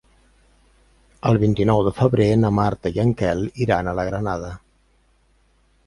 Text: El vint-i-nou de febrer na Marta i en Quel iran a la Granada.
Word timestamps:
El 1.31 1.39
vint-i-nou 1.43 1.83
de 1.89 1.93
febrer 1.99 2.27
na 2.45 2.53
Marta 2.63 2.95
i 2.97 3.05
en 3.07 3.15
Quel 3.23 3.47
iran 3.67 3.91
a 3.93 3.97
la 4.01 4.11
Granada. 4.13 4.53